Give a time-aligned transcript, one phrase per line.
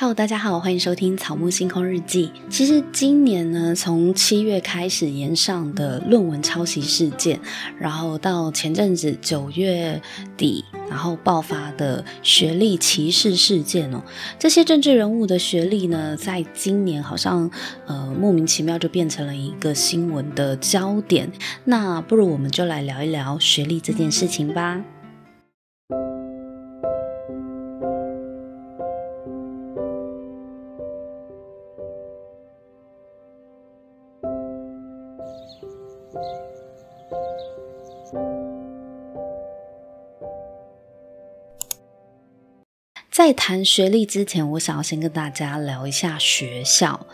[0.00, 2.30] Hello，大家好，欢迎收听草木星空日记。
[2.48, 7.40] 其实今年呢，从七月开始延上的论文抄袭事件，
[7.80, 10.00] 然后到前阵子九月
[10.36, 14.00] 底，然后爆发的学历歧视事件哦，
[14.38, 17.50] 这些政治人物的学历呢，在今年好像
[17.88, 21.28] 呃莫名其妙就变成了一个新闻的焦点。
[21.64, 24.80] 那不如我们就来聊一聊学历这件事情吧。
[43.28, 47.06] 在谈学历之前，我想要先跟大家聊一下学校。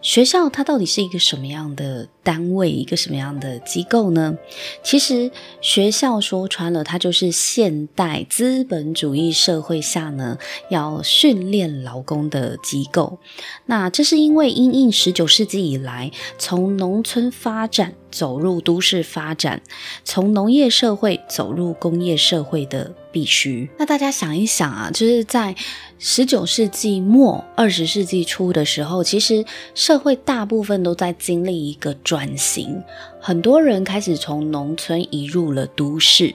[0.00, 4.34] 学校它到底是一个什么样的单位，一个什么样的机构呢？
[4.82, 10.38] 其实学校说穿了，它就是现代资本主义社会下呢，
[10.70, 13.18] 要训练劳工的机构。
[13.66, 19.60] 那这是因为因应十九世纪以来，从农村发展走入都市发展，
[20.02, 23.68] 从农业社会走入工业社会的必须。
[23.78, 25.54] 那大家想一想啊，就是在
[25.98, 32.82] 十九世纪末、二十世纪初的时候，其实社会大部分都在经历一个转型，
[33.20, 36.34] 很多人开始从农村移入了都市。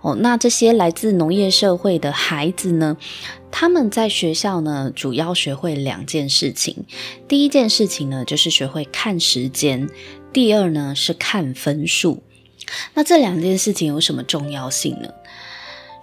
[0.00, 2.96] 哦，那这些来自农业社会的孩子呢，
[3.52, 6.84] 他们在学校呢，主要学会两件事情。
[7.28, 9.86] 第一件事情呢，就是学会看时间；
[10.32, 12.20] 第二呢，是看分数。
[12.94, 15.08] 那这两件事情有什么重要性呢？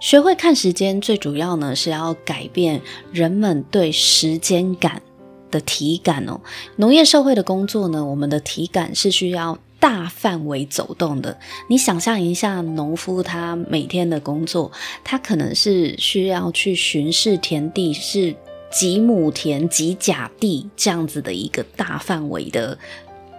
[0.00, 2.80] 学会看时间，最主要呢是要改变
[3.12, 5.02] 人们对时间感
[5.50, 6.40] 的体感哦。
[6.76, 11.38] 农业社会的工作呢，我们的体感是需要大范围走动的。
[11.68, 14.72] 你想象一下，农夫他每天的工作，
[15.04, 18.34] 他可能是需要去巡视田地，是
[18.72, 22.78] 几亩田、几甲地这样子的一个大范围的。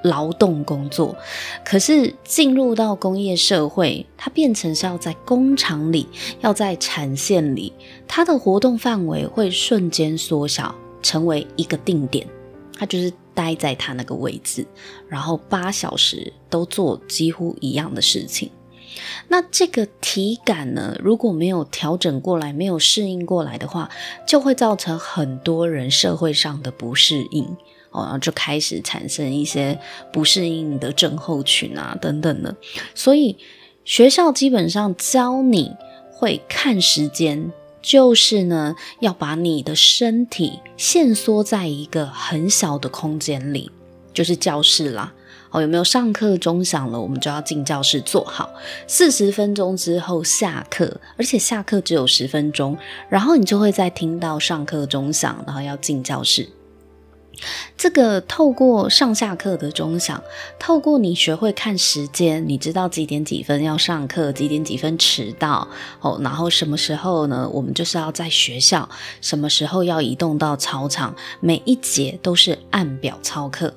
[0.04, 1.16] 劳动工作，
[1.64, 6.08] 可是进入到工业社会，它变成是要在工厂里，
[6.42, 7.72] 要在产线里，
[8.08, 12.28] 它的活动范围会瞬间缩小，成为一个定点，
[12.78, 14.66] 它就是待在它那个位置，
[15.08, 18.50] 然后八小时都做几乎一样的事情。
[19.30, 23.90] 那这个体感呢，如果没有调整过来，没有适应过来的话，
[24.28, 27.56] 就会造成很多人社会上的不适应。
[27.92, 29.80] 哦，然后就开始产生一些
[30.12, 32.56] 不适应的症候群啊，等等的。
[32.96, 33.38] 所以
[33.86, 35.72] 学校基本上教你
[36.12, 37.52] 会看时间，
[37.82, 43.70] 就是呢要把你的身体限缩在一个很小的空间里，
[44.14, 45.14] 就是教室啦。
[45.50, 46.98] 哦，有没有上课钟响了？
[46.98, 48.50] 我们就要进教室坐好，
[48.88, 52.78] 四十分钟之后下课，而且下课只有十分钟，
[53.10, 56.48] 然后你就会再听到上课钟响，然后要进教室。
[57.76, 60.22] 这个透过上下课的钟响，
[60.60, 65.68] 透过你学会看时间，你知道几点几分要上课，几点几分迟到
[66.02, 67.50] 哦，然后什么时候呢？
[67.52, 68.88] 我们就是要在学校，
[69.22, 73.74] 什么时候要移动到操场，每一节都是按表操课。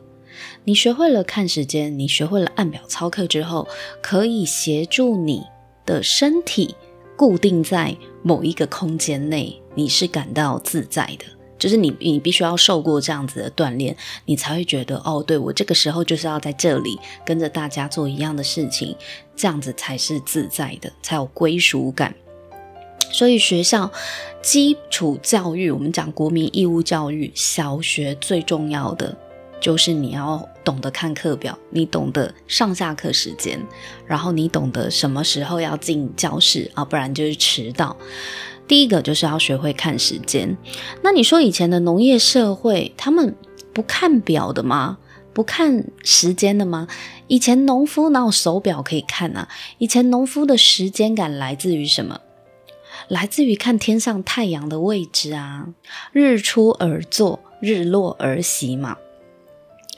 [0.65, 3.67] 你学会了看时间，你学会了按表操课之后，
[4.03, 5.43] 可以协助你
[5.87, 6.75] 的身体
[7.17, 11.25] 固定在某一个空间内，你是感到自在的。
[11.59, 18.97] 就是你，你必须要受过这样子的锻炼，你才会觉得哦，对，我这个时候就是要在这里跟着大家做一样的事情，
[19.37, 22.15] 这样子才是自在的，才有归属感。
[23.13, 23.91] 所以学校
[24.43, 29.17] 基础教育，我们讲国民义务教育，小学最重要的
[29.61, 33.65] 就是你要懂得看课表，你懂得上下课时间，
[34.05, 37.97] 然后你懂得什么时候要进教室啊，不然就是迟到。
[38.67, 40.57] 第一个就是要学会看时间。
[41.03, 43.35] 那你说以前的农业社会，他们
[43.73, 44.99] 不看表的吗？
[45.33, 46.87] 不看时间的吗？
[47.27, 49.49] 以前农夫哪有手表可以看啊？
[49.79, 52.21] 以前农夫的时间感来自于什么？
[53.09, 55.67] 来自于看天上太阳的位置啊，
[56.13, 58.97] 日出而作，日落而息嘛。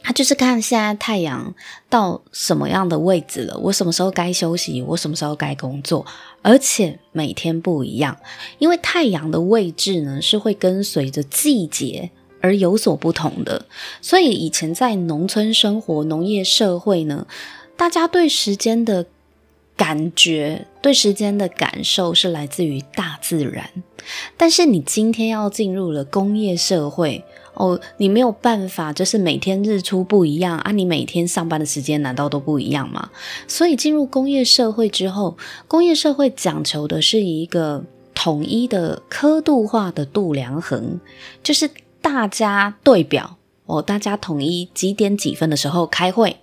[0.03, 1.55] 他就是看现在太阳
[1.91, 6.07] 到什么样的位置了，我什么时候该休息，我什么时候该工作，
[6.47, 8.21] 而且每天不一样，
[8.61, 13.67] 因为太阳的位置呢是会跟随着季节而有所不同的，
[14.01, 17.27] 所以以前在农村生活、农业社会呢，
[17.77, 19.07] 大家对时间的
[19.77, 23.69] 感觉、对时间的感受是来自于大自然，
[24.37, 27.25] 但是你今天要进入了工业社会。
[27.57, 30.73] 哦，你没有办法，就是每天日出不一样啊！
[30.73, 33.11] 你每天上班的时间难道都不一样吗？
[33.49, 35.37] 所以进入工业社会之后，
[35.67, 37.83] 工业社会讲求的是一个
[38.15, 41.01] 统一的刻度化的度量衡，
[41.43, 41.71] 就是
[42.01, 46.37] 大家对表哦，大家统一几点几分的时候开会。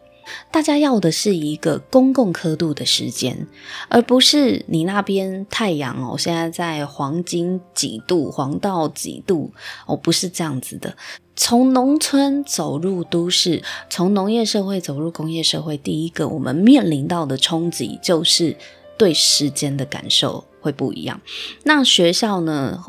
[0.52, 3.48] 大家要的是一个公共刻度的时间，
[3.90, 9.52] 而不是你那边太阳哦，现在在黄金几度，黄道几度
[9.86, 10.96] 哦，不是这样子的。
[11.36, 18.56] 从农村走入都市，从农业社会走入工业社会，第一个我们面临到的冲击就是
[18.98, 21.20] 对时间的感受会不一样。
[21.64, 22.84] 那学校呢？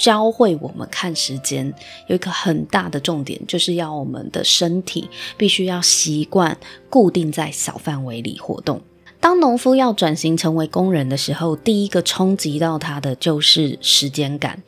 [0.00, 1.70] 教会我们看时间，
[2.06, 6.56] 有一个很大的重点，就是要我们的身体必须要习惯
[6.88, 8.80] 固定在小范围里活动。
[9.20, 14.62] 当农夫要转型成为工人的时候，第一个冲击到他的就是时间感，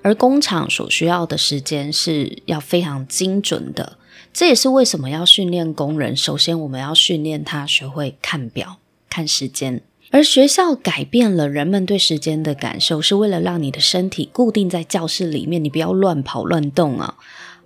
[0.00, 3.98] 而工厂所需要的时间是要非常精准的。
[4.32, 8.78] 这也是为什么要训练工人，首先我们要训练他学会看表、
[9.10, 9.82] 看时间。
[10.10, 17.16] 而学校改变了人们对时间的感受，是为了让你的身体固定在教室里面，你不要乱跑乱动啊！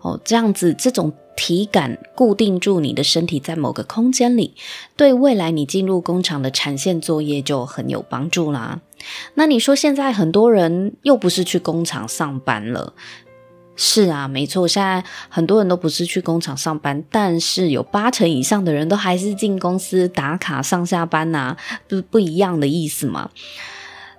[0.00, 4.54] 哦，这样子，这种体感固定住你的身体在某个空间里，
[4.96, 8.80] 对未来你进入工厂的产线作业就很有帮助啦。
[9.34, 12.94] 那你说现在很多人又不是去工厂上班了。
[13.74, 21.56] 是啊，没错，现在很多人都不是去工厂上班，但是有八成以上的人都还是进公司打卡上下班呐、啊，
[21.88, 23.30] 不不一样的意思嘛。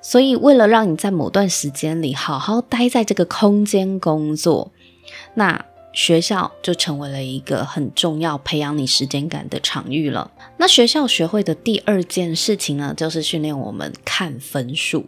[0.01, 4.71] 所以，为了让你在某段时间里好好待在这个空间工作，
[5.35, 5.63] 那
[5.93, 10.31] 学校就成为了一个很重要培养你时间感的场域了。
[10.57, 15.05] 那学校学会的第二件事情呢，就是训练我们看分数。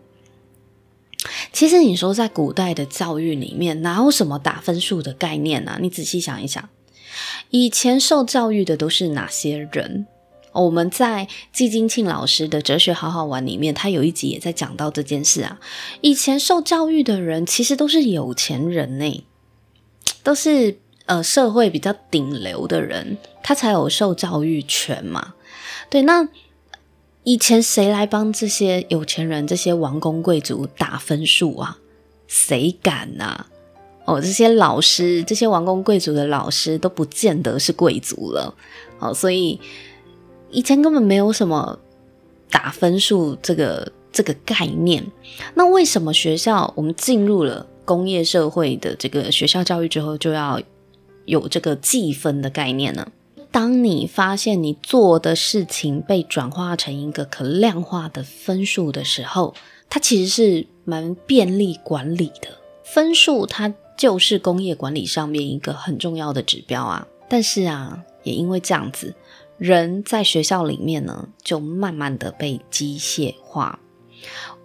[1.51, 5.77] 其实你说在古代的教育里面，哪有什么打分数的概念呢？
[5.81, 6.69] 你仔细想一想，
[7.49, 10.07] 以前受教育的都是哪些人？
[10.51, 15.59] 我们在季金庆老师的《哲学好好玩》里面，他有一集也在讲到这件事啊。
[16.01, 19.25] 以前受教育的人其实都是有钱人呢，
[20.23, 25.33] 都是呃社会比较顶流的人，他才有受教育权嘛。
[25.89, 26.29] 对，那。
[27.25, 31.79] 以前谁来帮这些有钱人、这些王公贵族打分数啊？
[32.27, 33.47] 谁敢啊？
[34.05, 38.53] 哦，这些老师、这些王公贵族的老师都不见得是贵族了。
[38.99, 39.59] 哦，所以
[40.51, 41.79] 以前根本没有什么
[42.51, 45.03] 打分数这个这个概念。
[45.55, 50.61] 那为什么学校我们进入了工业社会的这个学校教育之后，就要
[51.25, 53.07] 有这个计分的概念呢？
[53.51, 59.53] 当你发现你做的事情被转化成一个可量化的分数的时候，
[59.89, 62.57] 它其实是蛮便利管理的。
[62.83, 67.07] 分数它就是工业管理上面一个很重要的指标啊。
[67.27, 69.15] 但是啊，也因为这样子，
[69.57, 73.79] 人在学校里面呢，就慢慢的被机械化。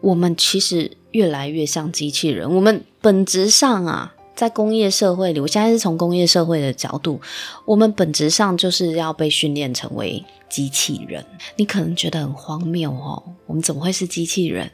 [0.00, 2.55] 我们其实越来越像机器人。
[2.55, 4.15] 我们本质上啊。
[4.41, 7.21] 在工业社会里，我现在是从工业社会的角度，
[7.67, 11.23] 我们本质上就是要被训练成为机器人。
[11.57, 14.71] 你可能觉得很荒谬哦，我们怎么会是机器人？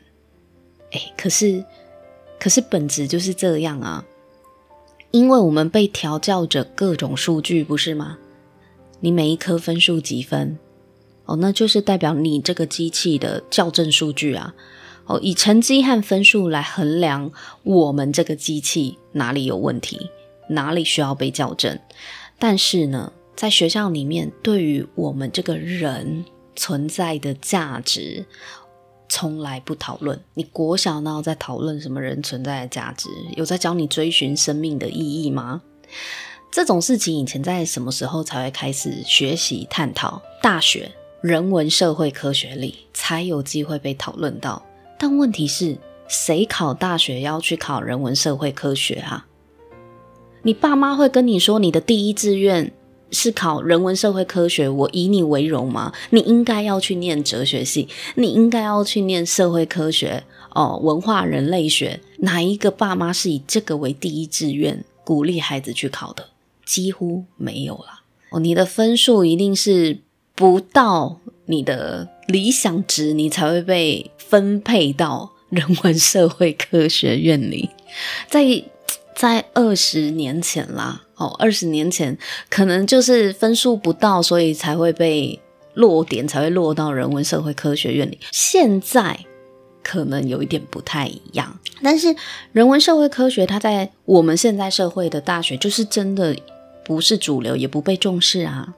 [0.92, 1.64] 诶，可是，
[2.38, 4.04] 可是本质就是这样啊，
[5.10, 8.18] 因为我们被调教着各种数据，不是吗？
[9.00, 10.56] 你每一科分数几分？
[11.24, 14.54] 哦，那就是代表你这个机器的校正数据啊。
[15.06, 17.30] 哦，以成绩和分数来衡量
[17.62, 20.10] 我们这个机器哪里有问题，
[20.48, 21.78] 哪里需要被校正。
[22.38, 28.26] 但是呢，在学校里面，对于我们这个人存在的价值，
[29.08, 30.20] 从来不讨论。
[30.34, 33.08] 你国小哪有在讨论什么人存在的价值？
[33.36, 35.62] 有在教你追寻生命的意义吗？
[36.50, 40.20] 这种事情以前在什么时候才会开始学习探讨？
[40.42, 40.90] 大学
[41.20, 44.64] 人文社会科学里才有机会被讨论到。
[44.98, 49.26] 但问题是，谁考大学要去考人文社会科学啊？
[50.42, 52.72] 你爸妈会跟你说，你的第一志愿
[53.10, 55.92] 是考人文社会科学，我以你为荣吗？
[56.10, 60.22] 你应该要去念哲学系，你应该要去念社会科学
[60.54, 62.00] 哦，文化人类学。
[62.18, 66.28] 哪一个爸妈是以这个为第一志愿，鼓励孩子去考的？
[66.64, 68.02] 几乎没有了。
[68.30, 69.98] 哦，你的分数一定是
[70.34, 74.10] 不到你的理想值，你才会被。
[74.28, 77.70] 分配到人文社会科学院里，
[78.28, 78.44] 在
[79.14, 82.18] 在二十年前啦，哦，二十年前
[82.50, 85.40] 可能就是分数不到，所以才会被
[85.74, 88.18] 落点，才会落到人文社会科学院里。
[88.32, 89.18] 现在
[89.82, 92.14] 可能有一点不太一样，但是
[92.52, 96.36] 人文社会科学它在我们现在社会的大学，就是真的
[96.84, 98.74] 不是主流，也不被重视啊。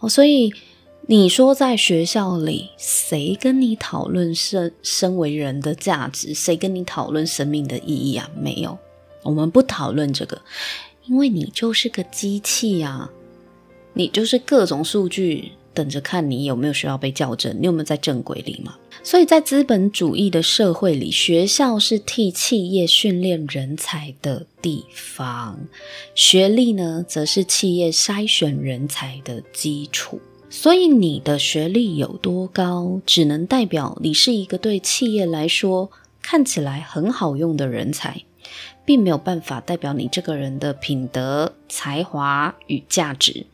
[0.00, 0.52] 哦，所以。
[1.06, 6.32] 你说在学校里，谁跟你讨论身身为人的价值？
[6.32, 8.30] 谁跟你讨论生命的意义啊？
[8.40, 8.78] 没有，
[9.24, 10.40] 我们不讨论这个，
[11.06, 13.10] 因为你就是个机器呀，
[13.94, 15.52] 你就是各种数据。
[15.74, 18.76] 等着看你有没有需要被校正，你有没有在正轨里嘛？
[19.02, 25.58] 所以在资本主义的社会里，学校是替企业训练人才的地方，
[26.14, 30.20] 学历呢，则是企业筛选人才的基础。
[30.52, 35.90] 所以你的学历有多高，只能代表你是一个对企业来说
[36.20, 38.22] 看起来很好用的人才，
[38.84, 43.46] 并没有办法代表你这个人的品德、才华与价值。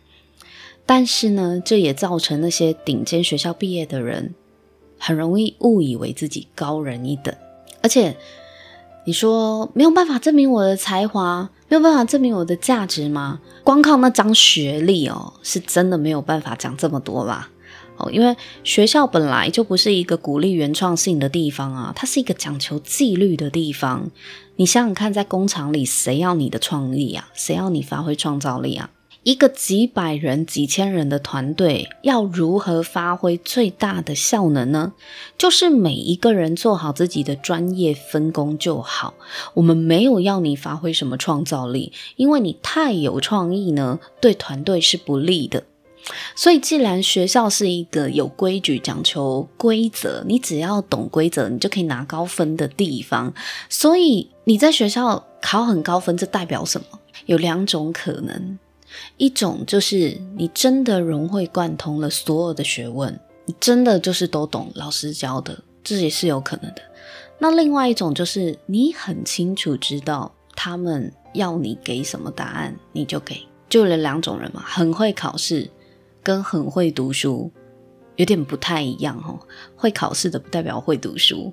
[0.85, 4.35] 但是呢，这也造成那些顶尖学校毕业的人
[4.99, 7.33] 很容易误以为自己高人一等。
[7.81, 8.17] 而且
[9.09, 13.41] 你说没有办法证明我的才华，没有办法证明我的价值吗？
[13.65, 17.49] 光靠那张学历哦，是真的没有办法讲这么多吧。
[17.97, 24.11] 哦，因为学校本来就不是一个鼓励原创性的地方啊，它是一个讲求纪律的地方。
[24.57, 27.31] 你想想看，在工厂里，谁要你的创意啊？
[27.33, 28.91] 谁要你发挥创造力啊？
[29.29, 34.95] 一个几百人、几千人的团队要如何发挥最大的效能呢？
[35.37, 39.13] 就是每一个人做好自己的专业分工就好。
[39.53, 45.65] 我们没有要你发挥什么创造力，因为你太有创意呢，对团队是不利的。
[46.35, 53.35] 所以，既然学校是一个有规矩、讲求规则，你只要懂规则，你就可以拿高分的地方。
[53.69, 56.99] 所以，你在学校考很高分，这代表什么？
[57.27, 58.59] 有两种可能。
[59.17, 66.83] 一种就是你真的融会贯通了所有的学问，你真的就是都懂老师教的，这也是有可能的。
[67.39, 73.41] 那另外一种就是你很清楚知道他们要你给什么答案，你就给。
[73.69, 75.71] 就有两种人嘛，很会考试
[76.23, 77.53] 跟很会读书
[78.17, 79.39] 有点不太一样哦。
[79.77, 81.53] 会考试的不代表会读书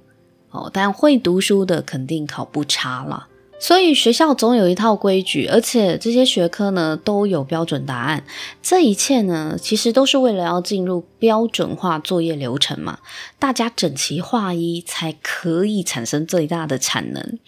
[0.50, 3.28] 哦，但会读书的肯定考不差啦。
[3.58, 8.24] 所以学校总有一套规矩，而且这些学科呢都有标准答案。
[8.62, 13.00] 这一切呢，其实都是为了要进入标准化作业流程嘛，
[13.40, 17.40] 大家整齐划一，才可以产生最大的产能。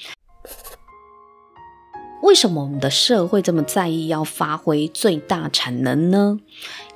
[2.23, 6.39] 为什么我们的社会这么在意要发挥最大产能呢？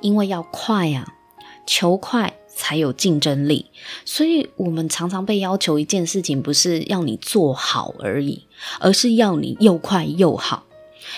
[0.00, 1.14] 因为要快呀，
[1.64, 2.34] 求快。
[2.54, 3.66] 才有竞争力，
[4.04, 8.46] 所以我们常常被要求一件事情，不是要你做好而已，
[8.80, 10.64] 而是要你又快又好。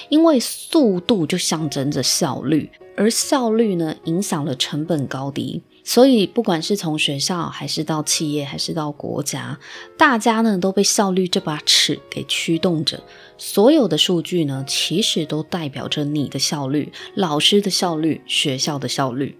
[0.08, 5.62] 因为速度就象征着效率，而效率呢，影响了成本高低。
[5.86, 9.58] 所以，不管是从学校，还是到企业，还是到国家，
[9.98, 13.02] 大家呢都被效率这把尺给驱动着。
[13.36, 19.36] 所有的数据呢，其实都代表着你的效率、老师的效率、学校的效率。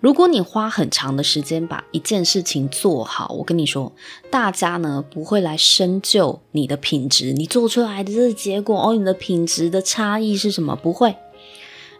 [0.00, 3.92] 如果你花很长的时间把一件事情做好，我跟你说，
[4.30, 10.76] 大家呢不会来深究你的品质，你做出来的这个结果哦，你的品质的差异是什么？
[10.76, 11.16] 不会。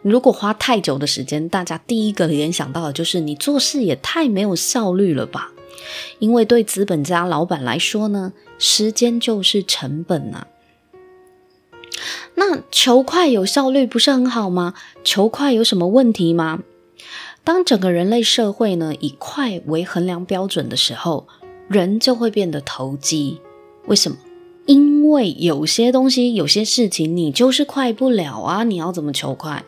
[0.01, 5.51] 如果花太久的时间，大家第一个联想到的就是你做事也太没有效率了吧？
[6.19, 10.47] 因为对资本家老板来说呢，时间就是成本啊。
[12.35, 14.73] 那求快有效率不是很好吗？
[15.03, 16.63] 求快有什么问题吗？
[17.43, 21.27] 当整个人类社会呢以快为衡量标准的时候，
[21.67, 23.41] 人就会变得投机。
[23.87, 24.17] 为什么？
[24.65, 28.63] 因为有些东西、有些事情你就是快不了啊！
[28.63, 29.63] 你要怎么求快？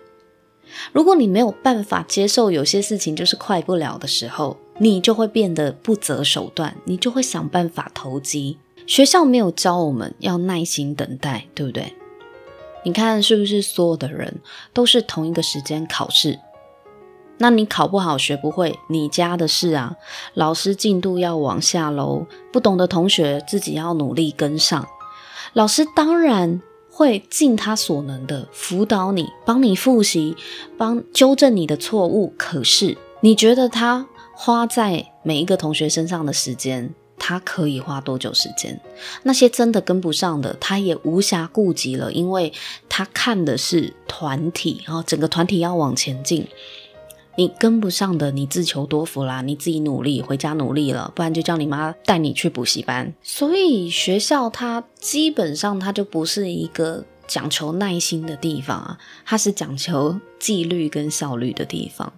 [0.93, 8.57] 如果你没有办法接受有些事情就是快不了的时候，你就会变得不择手段，你就会想办法投机。
[8.85, 11.93] 学校没有教我们要耐心等待，对不对？
[12.83, 14.39] 你看是不是所有的人
[14.71, 16.39] 都是同一个时间考试？
[17.41, 19.95] 那你考不好，学不会，你家的事啊。
[20.35, 24.87] 老师进度要往下喽，不懂的同学自己要努力跟上。
[25.53, 30.37] 老师当然会尽他所能的辅导你，帮你复习，
[30.77, 32.31] 帮纠正你的错误。
[32.37, 34.05] 可是你觉得他
[34.35, 38.79] 花在每一个同学身上的时间，他可以花多久时间？
[39.23, 42.53] 那些真的跟不上的，他也无暇顾及了，因为
[42.87, 46.47] 他看的是团体然后，整个团体要往前进。
[47.35, 53.13] 你跟不上的，你自求多福啦，你自己努力，回家努力了，不然就叫你妈带你去补习班。
[53.23, 62.11] 所以学校它基本上它就不是一个讲求耐心的地方啊，它是讲求纪律跟效率的地方。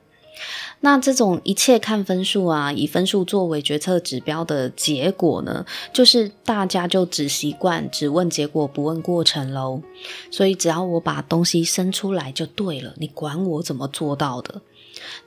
[0.80, 9.82] 那这种一切看分数啊，以分数作为决策指标的结果呢，就是大家就只习惯只问结果不问过程喽。
[10.32, 14.62] 所以只要我把东西生出来就对了，你管我怎么做到的。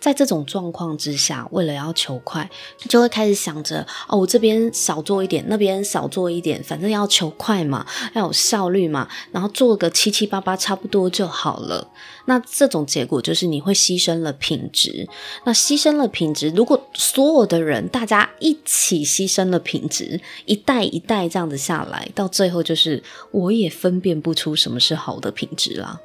[0.01, 2.49] 在这种状况之下，为了要求快，
[2.89, 11.91] 就会开始想着哦，我这边少做一点，那边少做一点，反正要求快嘛，要有效率嘛，然后做个七七八八差不多就好了。
[12.27, 15.09] 那这种结果就是你会牺牲了品质。
[15.45, 26.01] 那牺牲了品质，如果所有的人大家一起牺牲了品质，一代一代这样子下来，到最后就是我也分辨不出什么是好的品质啦。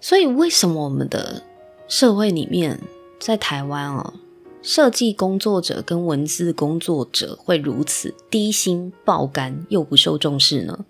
[0.00, 1.42] 所以为什么我们的
[1.86, 2.80] 社会里面，
[3.20, 4.14] 在台湾哦，
[4.62, 10.84] 设计工作者跟文字工作者会如此低薪、爆肝又不受重视呢？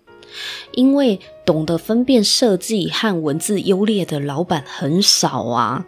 [0.71, 5.85] 因为懂得分辨设计和文字优劣的老板很少啊，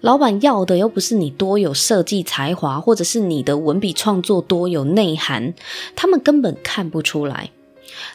[0.00, 5.54] 老板要的又不是你多有设计才华，或者是你的文笔创作多有内涵，
[5.96, 7.50] 他们根本看不出来。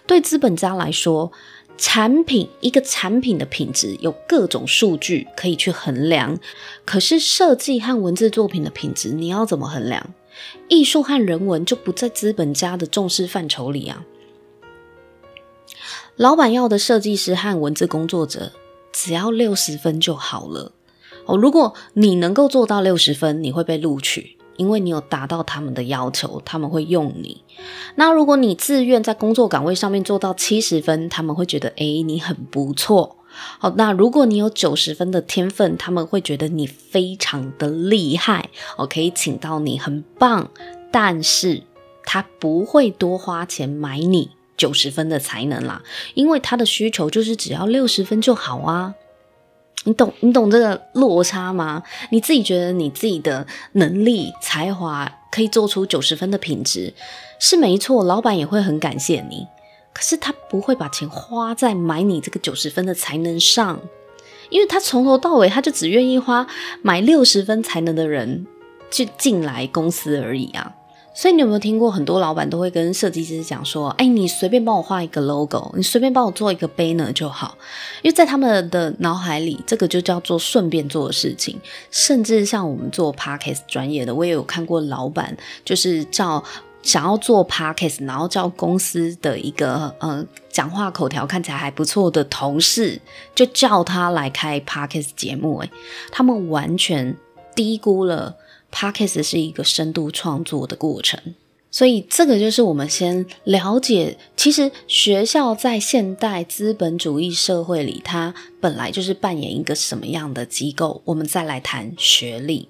[0.08, 1.32] 对资本家来说，
[1.78, 6.40] 产品一个产品的品质有各种数据可以去衡量，
[6.86, 10.14] 可是设计和文字作品的品质，你要怎么衡量？
[10.68, 14.06] 艺术和人文就不在资本家的重视范畴里啊。
[16.16, 18.54] 老板要的设计师和文字工作者
[18.94, 20.72] 只要六十分就好了
[21.26, 21.38] 哦。
[21.38, 27.44] 如果你能够做到六十分，你会被录取，因为你有达到他们的要求，他们会用你。
[27.96, 33.18] 那如果你自愿在工作岗位上面做到七十分，他们会觉得诶，你很不错。
[33.60, 40.50] 好，那如果你有九十分的天分，他们会觉得你非常的厉害，我可以请到你，很棒。
[40.92, 41.64] 但是
[42.04, 44.32] 他不会多花钱买你。
[44.58, 45.84] 九十分的才能啦，
[46.14, 48.94] 因为他的需求就是只要六十分就好啊。
[49.86, 51.82] 你懂你懂这个落差吗？
[52.10, 56.94] 你自己觉得你自己的能力才华可以做出九十分的品质
[57.40, 59.48] 是没错，老板也会很感谢你。
[59.94, 63.80] 可是他不会把钱花在买你这个九十分的才能上，
[64.50, 66.46] 因为他从头到尾他就只愿意花
[66.82, 68.46] 买六十分才能的人
[68.92, 70.74] 去进来公司而已啊。
[71.16, 77.58] 所以你有没有听过很多老板都会跟设计师讲说：“哎，你随便帮我画一个 logo，你随便帮我做一个 banner 就好。”
[78.04, 81.58] 因为在他们的脑海里，这个就叫做顺便做的事情。
[81.90, 86.44] 甚至像我们做 podcast 专业的，我也有看过老板就是叫
[86.84, 93.00] 想要做 podcast，然后叫公司的一个呃讲话口条看起来还不错的同事，
[93.34, 95.60] 就叫他来开 podcast 节目。
[95.60, 95.70] 哎，
[96.12, 97.16] 他们完全
[97.56, 98.36] 低估了。
[98.76, 101.18] Podcast 是一个深度创作的过程，
[101.72, 111.02] 所以这个就是我们先了解，其实学校在现代资本主义社会里，它本来就是扮演一个什么样的机构。
[111.06, 112.68] 我们再来谈学历，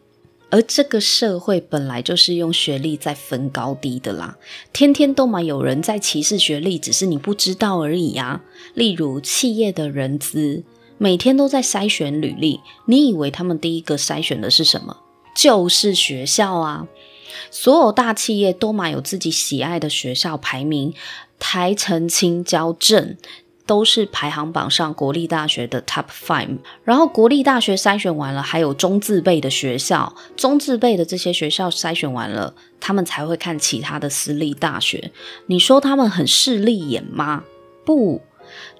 [0.51, 4.37] 而这个社会本来就是用学历在分高低的啦，
[4.71, 8.43] 天天都嘛有人在歧视学历，只是你不知道而已啊。
[8.75, 10.63] 例如企业的人资，
[10.99, 14.97] 每天都在筛选履历，你以为他们第一个筛选的是什么？
[15.35, 16.87] 就是学校啊，
[17.51, 20.93] 所有大企业都买有自己喜爱的学校排名，
[21.37, 23.17] 台城清交镇
[23.67, 26.57] 都是排行榜上国立大学的 top five。
[26.83, 35.11] 然后国立大学筛选完了，还有中字辈的学校，中字辈的这些学校筛选完了，他们才会看其他的私立大学。
[35.47, 37.43] 你说他们很势利眼吗？
[37.83, 38.21] 不。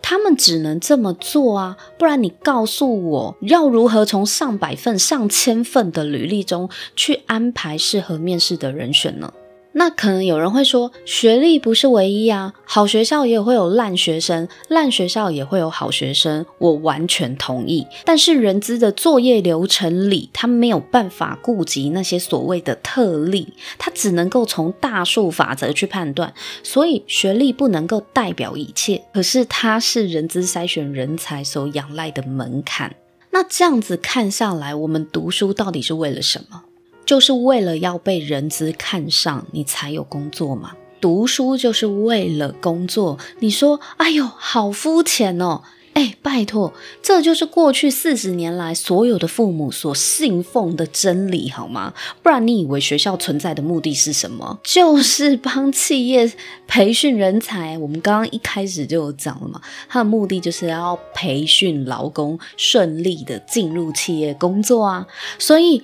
[0.01, 9.33] 他们只能这么做啊，不然你告诉我要如何从上百份、上千份的履历中去安排适合面试的人选呢？
[9.77, 16.45] 那可能有人会说，学历不是唯一啊，好学校也会有烂学生，烂学校也会有好学生。
[16.59, 17.85] 我完全同意。
[18.05, 26.33] 但是人资的作业流程里，他没有办法顾及那些所谓的特例，他只能够从大数法则去判断。
[26.63, 32.95] 所以学历不能够代表一切，可是它是人资筛选人才所仰赖的门槛。
[33.31, 36.63] 那这样子看下来，我们读书到底是为了什么？
[37.05, 40.73] 就是为了要被人资看上，你才有工作嘛。
[40.99, 45.61] 读书就是为了工作，你说，哎呦，好肤浅哦！
[45.93, 51.93] 哎，拜托，这就是过去四十年来所有的父母所信奉的真理，好吗？
[52.23, 54.59] 不然你以为学校存在的目的是什么？
[54.63, 56.29] 就是帮企业
[56.67, 57.77] 培训人才。
[57.77, 65.83] 我们刚刚一开始就有讲了嘛，它的目的就是要培训劳工顺利的进入企业工作啊，所以。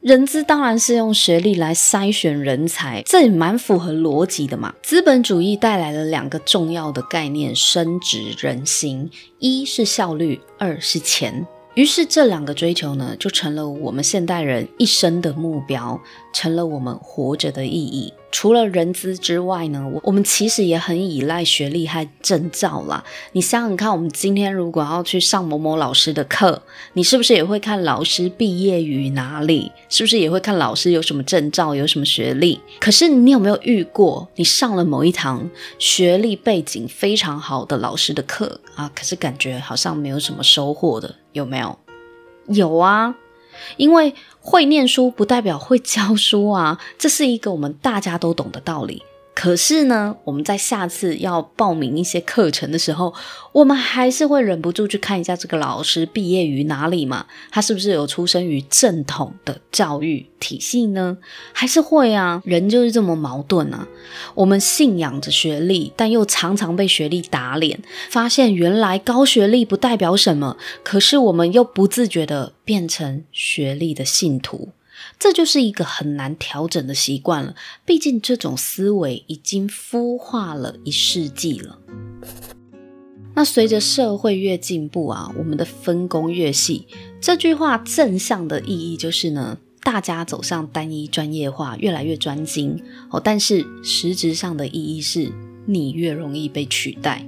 [0.00, 4.72] 人资当然是用学历来筛选人才，这也蛮符合逻辑的嘛。
[4.80, 11.44] 资本主义带来了两个重要的概念：升值人心，一是效率，二是钱。
[11.78, 16.00] 于是这两个追求呢，就成了我们现代人一生的目标，
[16.32, 18.12] 成了我们活着的意义。
[18.32, 23.04] 除了人资之外呢，我我们其实也很依赖学历和证照啦。
[23.30, 26.60] 你想想看，我们今天如果要去上某某老师的课，
[26.94, 29.70] 你是不是也会看老师毕业于哪里？
[29.88, 32.60] 是不是也会看老师有什么证照、有什么学历？
[32.80, 38.90] 可是你有没有遇过，你上了某一堂学历背景非常好的老师的课啊？
[38.96, 41.78] 可是感觉好像没有什么收获的，有没有？
[42.48, 43.14] 有啊。
[43.76, 49.02] 因为会念书不代表会教书啊，这是一个我们大家都懂的道理。
[49.40, 53.14] 可是呢，我们在下次要报名一些课程的时候，
[53.52, 57.24] 我们还是会忍不住去看一下这个老师毕业于哪里嘛？
[57.48, 61.16] 他是不是有出生于正统的教育体系呢？
[61.52, 62.42] 还是会啊？
[62.44, 63.86] 人就是这么矛盾啊！
[64.34, 74.70] 我们信仰着学历，但又常常被学历打脸，发现原来高学历不代表什么，可是我们又不自觉的变成学历的信徒。
[75.18, 77.54] 这就是一个很难调整的习惯了，
[77.84, 81.78] 毕竟这种思维已经孵化了一世纪了。
[83.34, 86.86] 那随着社会越进步啊，我们的分工越细。
[87.20, 93.20] 这句话正向的意义就是呢，大家走向单一专业化，越来越专精哦。
[93.22, 95.32] 但是实质上的意义是，
[95.66, 97.24] 你越容易被取代。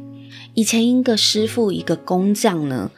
[0.54, 2.90] 以前一个师傅，一个工匠呢，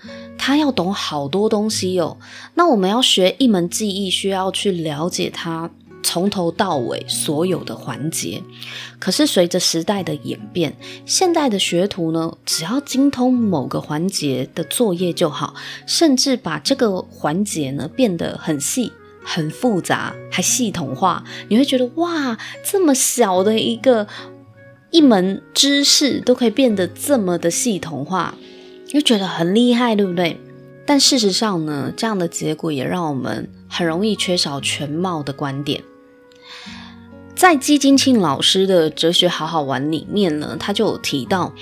[0.45, 2.17] 他要懂好多东西哦。
[2.55, 5.71] 那我们要学一门技艺，需要去了解它
[6.03, 8.43] 从头到尾所有的环节。
[8.99, 10.77] 可是随着时代的演变，
[11.07, 15.55] 现代的学徒呢，只要精通某个环节的作业就好，
[15.87, 18.91] 甚至把这个环节呢变得很细、
[19.23, 21.23] 很复杂，还系统化。
[21.49, 22.37] 你会觉得哇，
[22.69, 24.09] 这么小的一个。
[24.91, 28.35] 一门知识都可以变得这么的系统化，
[28.93, 30.41] 又觉得很厉害，对不对？
[30.87, 35.83] 但事实上呢，这样的结果也让我们很容易缺少全貌的观点。
[37.35, 41.53] 在基金庆老师的《哲学好好玩》里面呢，他就有提到。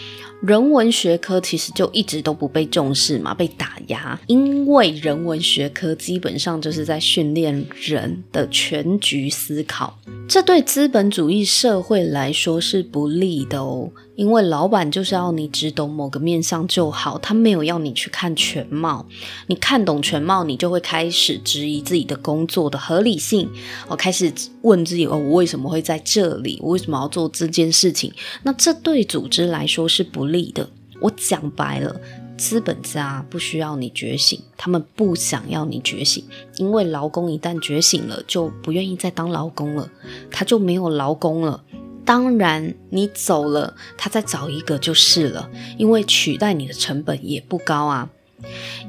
[0.42, 13.90] 人文学科其实就一直都不被重视嘛，被打压，因为人文学科基本上就是在训练人的全局思考，这对资本主义社会来说是不利的哦。
[14.16, 19.07] 因为老板就是要你只懂某个面向就好，他没有要你去看全貌。
[19.46, 23.48] 你看懂全貌，你就会开始质疑自己的工作的合理性，
[23.88, 26.59] 我开始问自己：哦，我为什么会在这里？
[26.61, 28.12] 我为什么要做这件事情？
[28.42, 30.68] 那这对组织来说是不力的。
[31.00, 32.00] 我讲白了，
[32.36, 36.24] 资本家不需要你觉醒，他们不想要你觉醒，
[36.56, 39.90] 因为劳工一旦觉醒了，就不愿意再当劳工了，
[40.30, 41.64] 他就没有劳工了。
[42.04, 48.10] 当然，你走了，他再找一个就是了，因为取代你的成本也不高啊。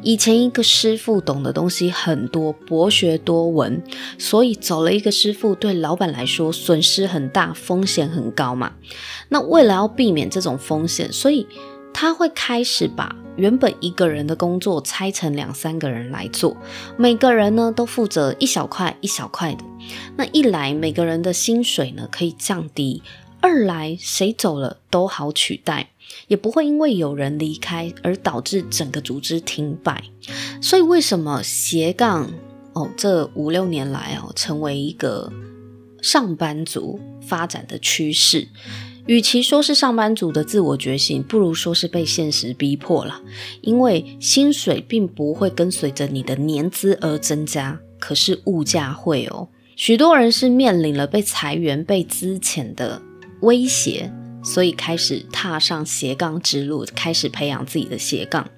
[0.01, 3.81] 以前一个师傅懂的东西很多，博学多闻，
[4.17, 8.73] 所以走了一个师傅，对老板来说损失很大，风险很高嘛。
[9.29, 11.47] 那为了要避免这种风险，所以
[11.93, 16.55] 他会开始把原本一个人的工作拆成两三个人来做，
[16.97, 19.63] 每个人呢都负责一小块一小块的。
[20.15, 23.01] 那一来，每个人的薪水呢可以降低；
[23.41, 25.89] 二来，谁走了都好取代，
[26.27, 30.03] 也不会因为有人离开而导致整个组织停摆。
[30.61, 32.31] 所以，为什么斜杠
[32.73, 35.33] 哦这五六年来哦成为一个
[36.01, 38.47] 上班族发展的趋势？
[39.07, 43.19] 与其说是上班族的自我觉醒，不如说是被现实逼迫了。
[43.61, 49.49] 因为薪水并不会跟随着你的年资而增加，可是物价会哦。
[49.75, 53.01] 许多人是面临了被裁员、被资遣的
[53.41, 54.11] 威胁，
[54.43, 58.49] 所以开始踏上斜杠之路，开始培养自己的斜杠。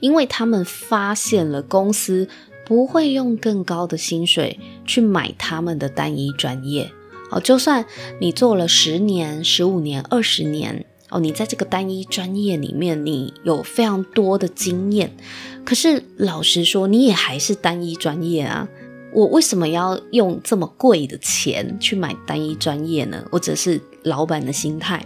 [0.00, 2.28] 因为他们发现了公司
[2.64, 6.90] 不会用更高的薪水去买他们的单一专业。
[7.30, 7.84] 哦，就算
[8.20, 15.16] 你做了十年、十五年、二十年，哦，你在这个单一专业里面，你有非常多的经验，
[15.64, 18.68] 可是老实说，你也还是单一专业啊。
[19.16, 23.24] 我为什么要用这么贵的钱去买单一专业呢？
[23.32, 25.02] 或者是老板的心态，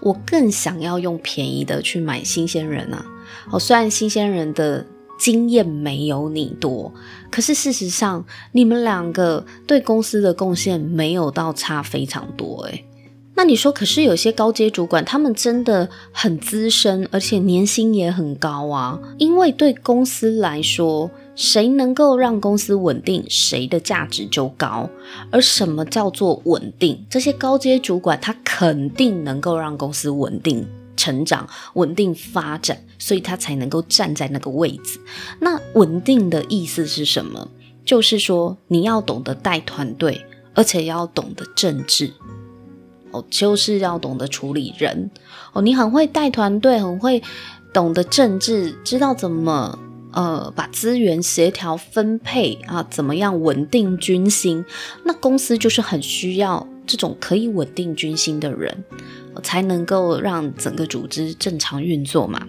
[0.00, 3.06] 我更想要用便宜的去买新鲜人啊。
[3.52, 4.84] 哦，虽然新鲜人的。
[5.18, 6.92] 经验没有你多，
[7.30, 12.84] 可是事实上，你们两个对公司的贡献没有到差非常多诶。
[13.34, 19.00] 那你说，可是有些高阶主管，他们真的很资深，而且年薪也很高啊。
[19.16, 24.90] 因为对公司来说，谁能够让公司稳定，谁的价值就高。
[25.30, 27.06] 而什么叫做稳定？
[27.08, 30.66] 这些高阶主管，他肯定能够让公司稳定。
[30.96, 34.98] 成长、稳定发展，所以他才能够站在那个位置。
[35.38, 37.48] 那稳定的意思是什么？
[37.84, 42.10] 就是说你要懂得带团队，而且要懂得政治。
[43.10, 45.10] 哦，就是要懂得处理人
[45.52, 45.60] 哦。
[45.60, 47.22] 你很会带团队，很会
[47.74, 49.78] 懂得政治，知道怎么
[50.16, 54.64] 呃把资源协调分配啊，怎么样稳定军心。
[55.04, 58.82] 那公司就是很需要这种可以稳定军心的人，
[59.42, 62.46] 才能够让整个组织正常运作嘛。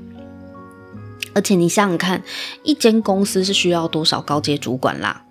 [1.34, 2.24] 而且你想想看，
[2.64, 5.26] 一间公司是需要多少高阶主管啦？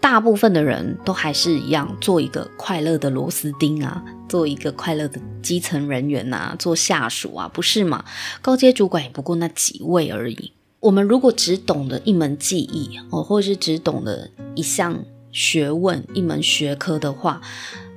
[0.00, 8.04] 大部分的人都还是一样，做一个快乐的螺丝钉啊，做一个快乐的基层人员啊，做下属啊，不是吗？
[8.42, 10.52] 高阶主管也不过那几位而已。
[10.80, 17.40] 我们如果只懂得一门技艺哦，或者是只懂得一项学问、一门学科的话，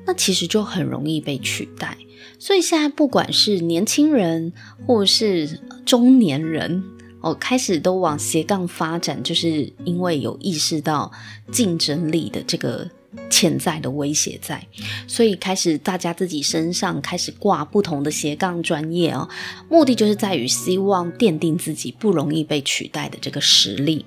[0.06, 1.98] 那其实就很容易被取代。
[2.40, 4.52] 所以现在不管是年轻人
[4.86, 6.84] 或是中年人。
[7.24, 11.12] 哦，开始都往斜杠发展，就是因为有意识到
[11.52, 12.90] 竞争力的这个
[13.30, 14.66] 潜在的威胁在，
[15.08, 19.28] 所以开始大家自己身上开始挂不同的斜杠专业哦，
[19.70, 24.06] 目的就是在于希望奠定自己不容易被取代的这个实力。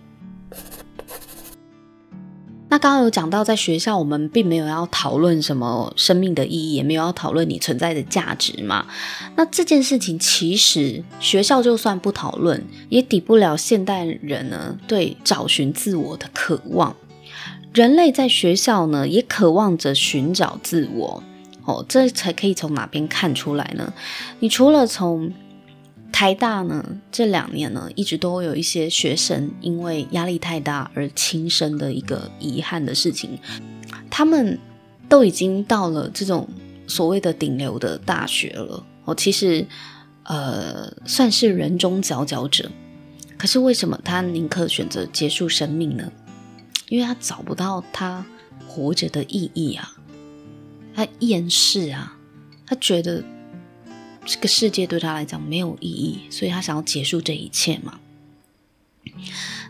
[2.71, 8.87] 那刚刚有讲到，在学校我们并没有要讨论什么生命的意义，也没有要讨论你存在的价值嘛。
[9.37, 16.97] 那这件事情其实学校就算不讨论，也抵不了现代人呢对找寻自我的渴望。
[17.75, 21.23] 人类在学校呢也渴望着寻找自我，
[21.65, 23.93] 哦，这才可以从哪边看出来呢？
[24.39, 25.33] 你除了从
[26.13, 33.37] 台大呢，这两年呢，一直都有一些学生因为压力太大而轻生的一个遗憾的事情。
[34.09, 34.57] 他们
[35.09, 36.49] 都已经到了这种
[36.87, 39.67] 所谓的顶流的大学了，哦，其实
[40.23, 42.71] 呃算是人中佼佼者。
[43.37, 46.13] 可是为什么他宁可选择结束生命呢？
[46.95, 48.25] 因为他找不到他
[48.67, 49.97] 活着的意义啊，
[50.95, 52.17] 他厌世啊，
[52.67, 53.25] 他觉得。
[54.27, 58.01] 这个世界对他来讲没有意义，所以他想要结束这一切嘛。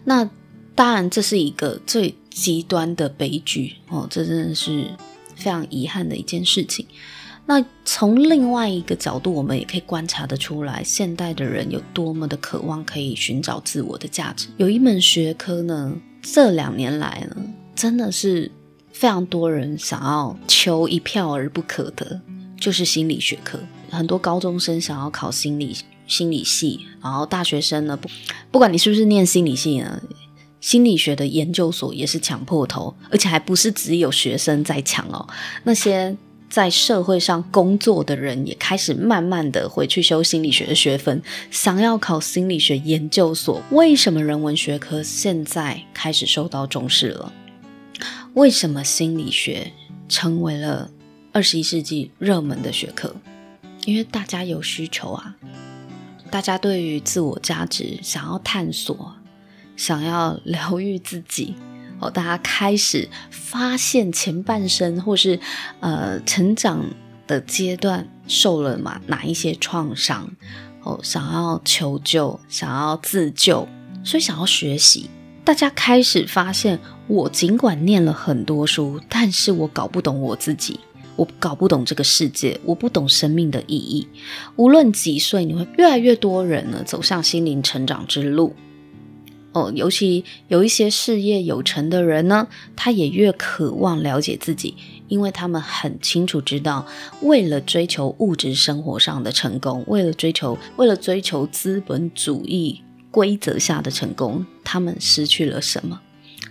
[0.05, 0.31] 那
[0.77, 4.93] 当然，这是一个最极端的悲剧哦，这真的是
[5.35, 6.87] 非常遗憾的一件事情。
[7.47, 14.47] 那从另外一个角度，我们也可以观察得出来，现代的人有多么的渴望可以寻找自我的价值。
[14.57, 17.37] 有一门学科呢，这两年来呢，
[17.77, 18.51] 真的是
[18.93, 22.19] 非常多人想要求一票而不可得，
[22.59, 23.61] 就是心理学科。
[23.91, 28.09] 很多高中生想要考心理心理系，然后大学生呢，不
[28.51, 30.01] 不管你是不是念心理系呢，
[30.63, 35.29] 心理学的研究所也是抢破头，而且还不是只有学生在抢哦，
[35.65, 36.17] 那些
[36.55, 43.61] 在社会上工作的人也开始慢慢的回去修心理学的学分，想要考心理学研究所。
[43.73, 47.33] 为什么人文学科现在开始受到重视了？
[48.35, 49.73] 为什么心理学
[50.09, 50.93] 成为了
[51.33, 53.17] 二十一世纪热门的学科？
[53.85, 55.35] 因为大家有需求啊，
[56.31, 59.17] 大家对于自我价值想要探索，
[59.77, 61.57] 想要疗愈自己
[62.01, 65.39] 哦，大家开始发现前半生或是
[65.81, 66.85] 呃成长
[67.27, 70.29] 的阶段受了嘛哪一些创伤
[70.83, 73.67] 哦，想要求救，想要自救，
[74.05, 75.09] 所以想要学习。
[75.45, 80.81] 大家开始发现，我尽管念了很多书，但是我搞不懂我自己。
[81.17, 84.09] 我搞不懂这个世界，我不懂生命的意义。
[84.57, 88.53] 无论几岁，你会越来越多人呢走向心灵成长之路。
[89.55, 96.85] 哦，尤其有一些事业有成的人呢，他也越渴望了解自己，因为他们很清楚知道，
[97.23, 106.01] 为了追求物质生活上的成功，为了追求，为了追求资本主义规则下的成功，他们失去了什么。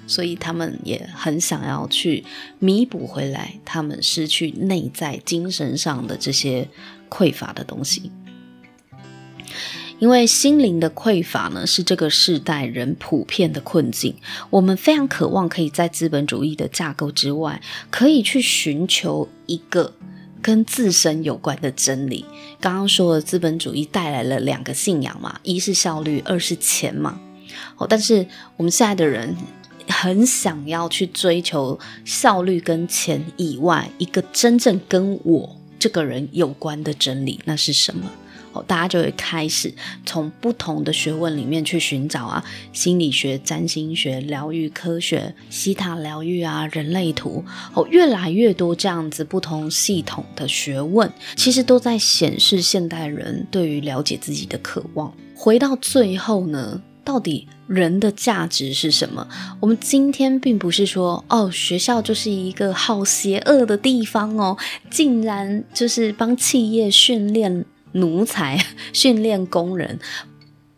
[0.07, 2.23] 所以他们也很想要去
[2.59, 6.67] 弥补回来，他们失去内在精神上的这些
[7.09, 8.11] 匮乏的东西。
[10.03, 14.13] 因为心灵的匮乏呢，是这个世代人普遍的困境。
[14.49, 19.93] 我们非常渴望可以在资本主义的架构之外，可以去寻求一个
[20.41, 22.25] 跟自身有关的真理。
[22.59, 27.21] 刚刚说了，资本主义带来了两个信仰嘛，一是效率，二是钱嘛。
[27.77, 29.33] 哦，但是我们现在的人。
[29.89, 38.09] 很想要去追求效率跟钱以外一个真正跟我这个人有关的真理，那是什么？
[38.61, 39.73] 大家就会开始
[40.05, 55.13] 从不同的学问里面去寻找啊，心理学、占星学、疗愈科学、西塔疗愈啊、人类图，哦，越来越多这样子不同系统的学问，其实都在显示现代人对于了解自己的渴望。
[55.35, 59.27] 回到最后呢，到底人的价值是什么？
[59.59, 64.57] 我们今天并不是说哦，学校就是一个好邪恶的地方哦，
[64.89, 69.99] 竟然就是帮企业训练奴才、训练工人，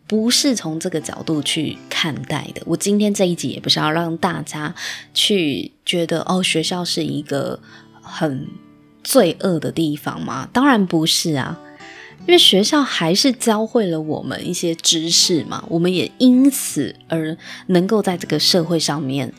[0.07, 2.61] 不是从这个角度去看待的。
[2.65, 4.73] 我今天这一集也不是要让大家
[5.13, 7.59] 去觉得哦，学校是一个
[8.01, 8.47] 很
[9.03, 10.47] 罪恶的地方吗？
[10.53, 11.59] 当然不是啊。
[12.27, 19.31] 因为学校还是教会了我们一些知识嘛，我们也因此而能够在这个社会上面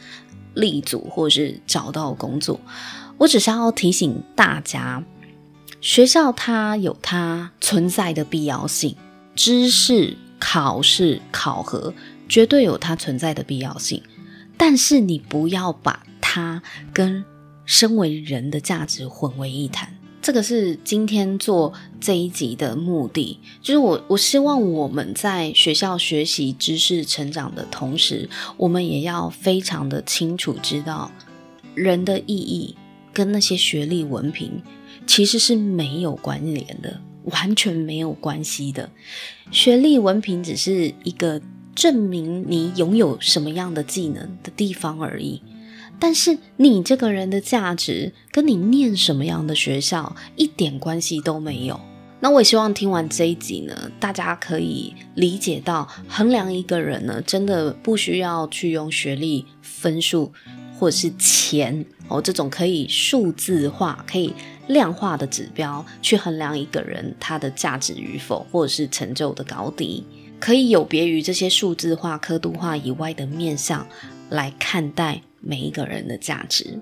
[0.55, 2.61] 立足，或是找到工作。
[3.19, 5.03] 我只是要提醒大家，
[5.81, 8.97] 学校它有它存在的必要性，
[9.35, 11.95] 知识、考试、考核
[12.29, 14.03] 绝对有它存在的必要性，
[14.57, 16.63] 但是你不要把它
[16.93, 17.25] 跟
[17.65, 19.93] 身为人的价值混为一谈。
[20.23, 31.13] 这个是今天做这一集的目的，就是我我希望我们在学校学习知识成长的同时，我们也要非常的清楚知道，
[31.77, 32.75] 人的意义
[33.13, 34.61] 跟那些学历文凭
[35.07, 38.91] 其实是没有关联的，完全没有关系的。
[39.51, 41.41] 学历文凭只是一个
[41.75, 45.43] 证明你拥有什么样的技能的地方而已。
[45.99, 51.81] 但是你这个人的价值跟你念什么样的学校一点关系都没有。
[52.21, 60.33] 那我也希望听完这一集呢，大家可以理解到，衡量一个人呢，真的不需要去用学历、分数
[60.79, 64.33] 或者是钱哦这种可以数字化、可以
[64.69, 70.05] 量化的指标去衡量一个人他的价值与否，或者是成就的高低，
[70.39, 73.87] 可以有别于这些数字化、刻度化以外的面向
[74.31, 75.23] 来看待。
[75.49, 76.77] 每一个人的价值。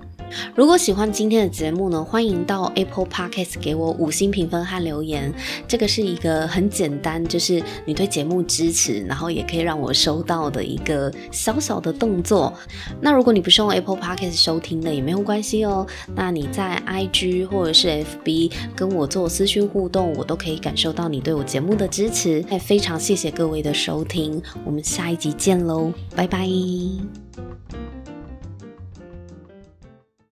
[0.54, 5.32] 如果喜欢今天的节目呢，欢迎到 Apple Podcast 给我五星评分和留言。
[5.66, 12.52] 这个是一个很简单，就是你对节目支持，然后也可以让我收到的一个小小的动作。
[13.00, 15.86] 那如果你不是用 Apple Podcast 收听的，也没有关系哦。
[16.14, 22.44] 那你在 IG 或者是 FB 跟我做私讯互动，我都可以感受到你对我节目的支持。
[22.50, 26.48] 也非常谢谢各位的收听，我们下一集见喽，拜拜。